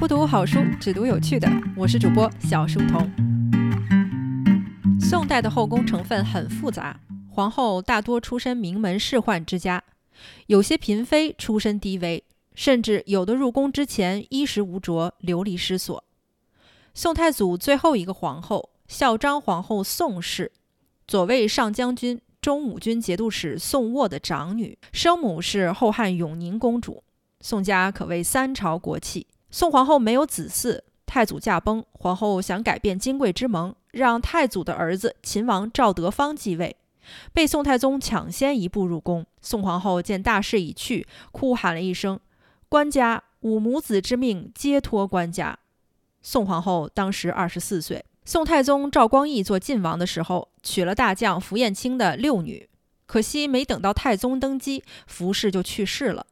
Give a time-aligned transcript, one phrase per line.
[0.00, 1.46] 不读好书，只读有趣的。
[1.76, 3.06] 我是主播小书童。
[4.98, 6.98] 宋代的后宫成分很复杂，
[7.28, 9.84] 皇后大多出身名门仕宦之家，
[10.46, 12.24] 有些嫔妃出身低微，
[12.54, 16.02] 甚至有的入宫之前衣食无着，流离失所。
[16.94, 20.50] 宋太祖最后一个皇后孝章皇后宋氏，
[21.06, 27.04] 左卫上将军、中武军节度使宋沃的长女，生母是后汉永宁公主。
[27.42, 29.26] 宋家可谓三朝国戚。
[29.50, 36.76] 宋皇后没有子嗣，太祖驾崩，皇后想改变金贵之盟，让太祖的儿子秦王赵德芳继位，
[37.32, 39.26] 被宋太宗抢先一步入宫。
[39.42, 42.20] 宋皇后见大势已去，哭喊了一声
[42.68, 45.58] ：“官家，五母子之命皆托官家。”
[46.22, 48.04] 宋皇后当时二十四岁。
[48.24, 52.68] 宋太宗赵光义做晋王的时候，娶了大将符彦卿的六女，
[53.06, 56.26] 可惜没等到太宗登基，符氏就去世了。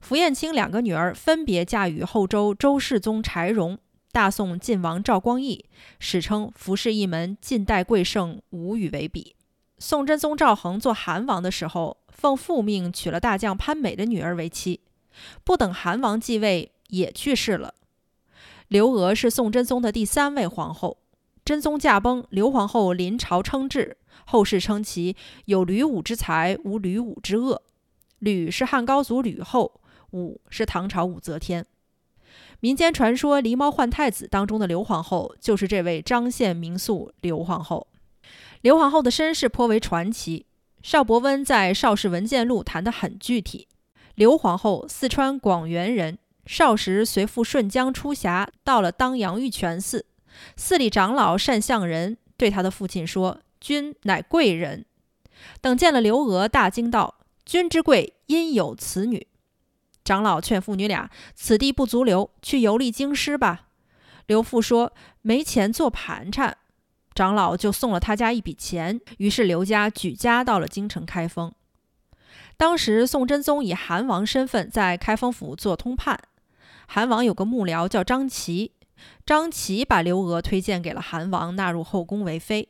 [0.00, 3.78] 符彦卿两个女儿分别嫁与后周周世宗柴荣、
[4.10, 5.66] 大宋晋王赵光义，
[6.00, 9.36] 史称符氏一门近代贵盛，无与为比。
[9.78, 14.80] 宋真宗赵恒做韩王的时候，奉父命娶了大将潘美的女儿为妻，
[15.44, 17.74] 不等韩王继位，也去世了。
[18.68, 20.98] 刘娥是宋真宗的第三位皇后，
[21.44, 27.62] 真宗驾崩，刘皇后临朝称制，后世称其有吕武之才，无吕武之恶。
[28.18, 29.79] 吕是汉高祖吕后。
[30.12, 31.66] 武是唐朝武则天。
[32.60, 37.88] 民间传说《狸猫换太子》当中的刘皇后就是这位张县名宿刘皇后。
[38.60, 40.44] 刘皇后的身世颇为传奇，
[40.82, 43.66] 邵伯温在《邵氏文件录》谈得很具体。
[44.14, 50.04] 刘皇后，四川广元人，少时随父顺江出峡，到了当阳玉泉寺，
[50.56, 54.84] 寺里长老单相仁对他的父亲说：“君乃贵人。”
[55.62, 57.14] 等见了刘娥，大惊道
[57.46, 59.26] ：“君之贵，因有此女。”
[60.10, 63.68] 长老劝父女俩：“此地不足留，去游历京师吧。”
[64.26, 66.56] 刘父说：“没钱做盘缠。”
[67.14, 69.00] 长老就送了他家一笔钱。
[69.18, 71.52] 于是刘家举家到了京城开封。
[72.56, 76.18] 当时宋真宗以韩王身份在开封府做通判，
[76.88, 78.72] 韩王有个幕僚叫张琪，
[79.24, 82.68] 张琪把刘娥推荐给了韩王，纳入后宫为妃。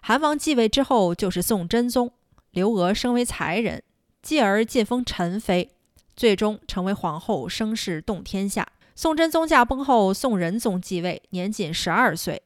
[0.00, 2.12] 韩王继位之后就是宋真宗，
[2.52, 3.82] 刘娥升为才人，
[4.22, 5.71] 继而晋封陈妃。
[6.16, 8.66] 最终成为皇后，声势动天下。
[8.94, 12.42] 宋真宗驾崩后，宋仁宗继位，年仅十二岁。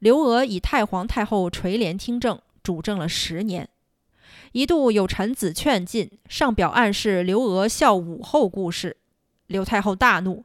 [0.00, 3.68] 刘娥以太皇太后垂帘听政，主政了十年。
[4.52, 8.96] 一度有臣子劝进，上表暗示刘娥效武后故事。
[9.46, 10.44] 刘太后大怒，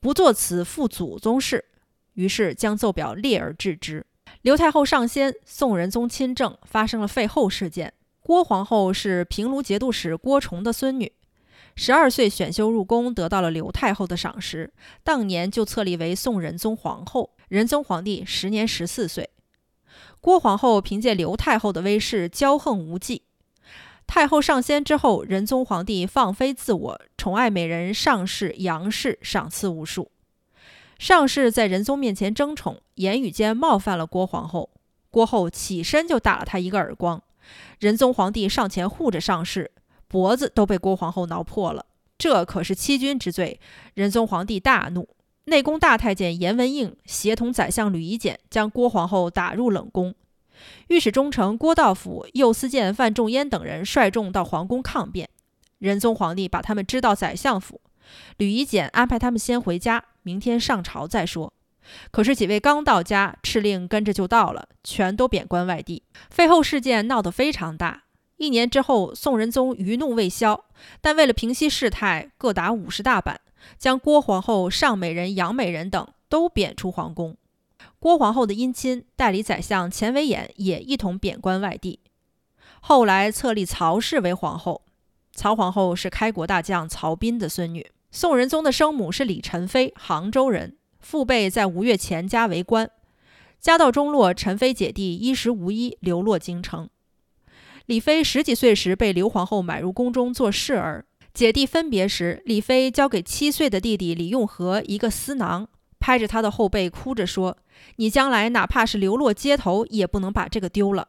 [0.00, 1.64] 不作此负祖宗事，
[2.12, 4.04] 于是将奏表列而治之。
[4.42, 7.92] 刘太后上仙，宋仁宗亲政，发生了废后事件。
[8.20, 11.10] 郭皇后是平卢节度使郭崇的孙女。
[11.76, 17.30] 十二岁选修入宫，得到了刘太后的赏识，当年就册立为宋仁宗皇后。
[17.48, 19.30] 仁宗皇帝时年十四岁。
[20.20, 23.22] 郭皇后凭借刘太后的威势，骄横无忌。
[24.06, 30.10] 太后上仙之后，仁宗皇帝放飞自我，宠爱美人尚氏、杨氏，赏赐无数。
[30.98, 34.70] 尚氏在仁宗面前争宠，言语间冒犯了郭皇后，
[35.10, 37.22] 郭后起身就打了他一个耳光。
[37.78, 39.70] 仁宗皇帝上前护着尚氏。
[40.14, 41.86] 脖子都被郭皇后挠破了，
[42.16, 43.58] 这可是欺君之罪。
[43.94, 45.08] 仁宗皇帝大怒，
[45.46, 50.14] 内宫大太监严文应协同宰相吕夷简将郭皇后打入冷宫。
[50.86, 55.28] 御史中丞郭道甫、右司谏范仲淹等人率众到皇宫抗辩，
[55.80, 57.80] 仁宗皇帝把他们支到宰相府。
[58.36, 61.52] 吕夷简安排他们先回家，明天上朝再说。
[62.12, 66.04] 可是几位刚到家，敕令跟着就到了，全都贬官外地。
[66.30, 68.04] 废后事件闹得非常大。
[68.36, 70.64] 一年之后，宋仁宗余怒未消，
[71.00, 73.40] 但为了平息事态，各打五十大板，
[73.78, 77.36] 将郭皇后、尚美人、杨美人等都贬出皇宫。
[77.98, 82.00] 郭皇后的姻亲代理宰相钱维演也一同贬官外地。
[82.80, 84.82] 后来册立曹氏为皇后。
[85.32, 87.86] 曹皇后是开国大将曹彬的孙女。
[88.10, 92.88] 宋仁宗的生母是李宸妃，杭州人，父辈在吴越钱家为官。
[93.60, 96.88] 家道中落，宸妃姐弟衣食无衣，流落京城。
[97.86, 101.04] 李妃十几岁时被刘皇后买入宫中做侍儿，
[101.34, 105.68] 姐弟分别时，李妃交给七岁的弟弟李用和一个丝囊，
[106.00, 107.58] 拍着他的后背哭着说
[107.96, 111.08] ：“你将来哪怕是流落街头，也不能把这个丢了。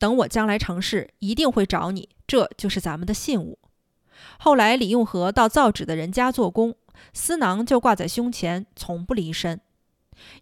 [0.00, 3.60] 等我将来成事，一定会找你，这就是咱们的信物。”
[4.38, 6.74] 后来李用和到造纸的人家做工，
[7.12, 9.60] 丝囊就挂在胸前，从不离身。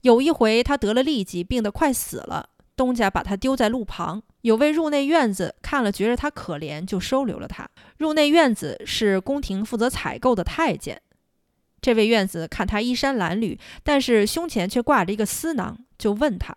[0.00, 2.48] 有一回他得了痢疾，病得快死了。
[2.76, 7.68] 东家把他丢在路旁，有位入内院子看了，觉得他可怜，就收留了他。
[7.98, 11.00] 入内院子是宫廷负责采购的太监。
[11.80, 16.56] 这位院子看他衣衫褴褛，但是胸前却挂着一个丝囊，就问他。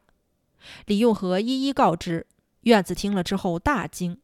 [0.86, 2.26] 李用和一一告知。
[2.62, 4.18] 院子听了之后大惊。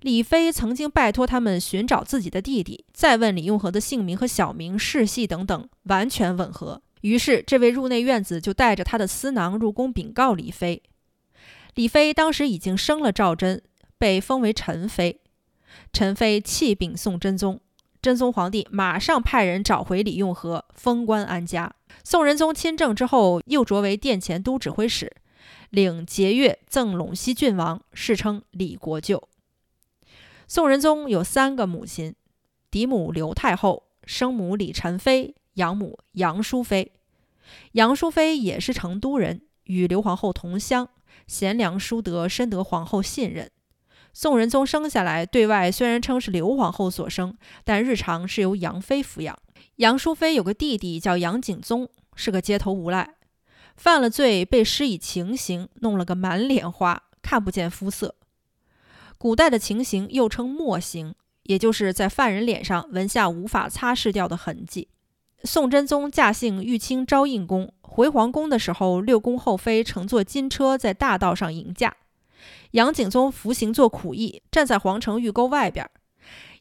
[0.00, 6.80] 李飞曾经拜托他们寻找自己的弟弟，再问李用和的姓名和小名、世系等等，完全吻合。
[7.02, 10.82] 于是，这位入内院子就带着他的私囊入宫禀告李飞。
[11.74, 13.62] 李妃当时已经生了赵祯，
[13.98, 15.20] 被封为陈妃。
[15.92, 17.60] 陈妃弃禀宋真宗，
[18.00, 21.74] 真宗皇帝马上派人找回李用和，封官安家。
[22.04, 25.12] 宋仁宗亲政之后，又擢为殿前都指挥使，
[25.70, 29.28] 领节钺赠陇西郡王，世称李国舅。
[30.46, 32.14] 宋仁宗有三个母亲：
[32.70, 36.92] 嫡母刘太后，生母李宸妃，养母杨淑妃。
[37.72, 40.88] 杨淑妃也是成都人，与刘皇后同乡，
[41.26, 43.50] 贤良淑德，深得皇后信任。
[44.12, 49.36] 宋仁宗生下来，对外虽然称是刘皇后所生，但日常是由杨妃抚养。
[49.76, 53.16] 杨淑妃有个弟弟叫杨景宗，是个街头无赖，
[53.76, 58.14] 犯了罪被施以情刑，弄了个满脸花，看不见肤色。
[59.18, 64.88] 古代的情形又称墨刑，也就是在犯人脸上纹下无法擦拭掉的痕迹。
[65.42, 71.96] 宋真宗驾幸玉清昭应宫，回皇宫的时候，六宫后妃乘坐金车在大道上迎驾。
[72.72, 75.88] 杨景宗服刑做苦役，站在皇城御沟外边。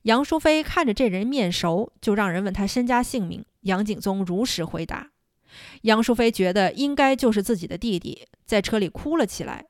[0.04, 3.44] 杨淑妃看着这人面熟，就让人问他身家姓名。
[3.62, 5.10] 杨景宗如实回答。
[5.82, 9.66] 杨淑妃觉得应该就是自己的弟弟，在车里哭了起来。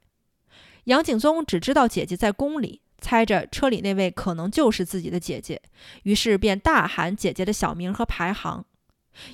[0.83, 2.81] 杨景宗只知道姐姐在宫里。
[2.99, 5.61] 猜着车里那位可能就是自己的姐姐，
[6.03, 8.65] 于是便大喊姐姐的小名和排行。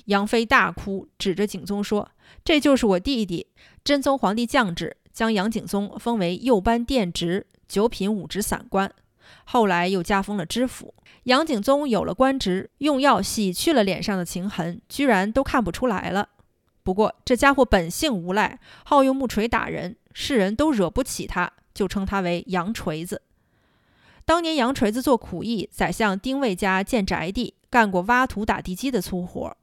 [0.06, 2.10] 杨妃大哭，指着景宗说
[2.44, 3.46] ：“这就是我弟弟。”
[3.82, 8.92] 真宗皇帝降旨，将杨景宗封为右班殿直、九品武职散官，
[9.44, 10.94] 后来又加封了知府。
[11.24, 16.28] 杨景宗有了官职，用药洗去了脸上的情痕，居然都看不出来了。
[16.82, 23.22] 不过这家伙本性无赖，好用木锤打人，世人都惹不起他，就称他为杨锤子。
[24.24, 29.56] 当年杨锤子做苦役，宰相丁谓家建宅地，干过挖土打地基的粗活。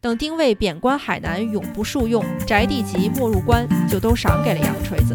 [0.00, 5.14] 等丁谓贬官海南，永不受用，宅地籍没入关就都赏给了杨锤子。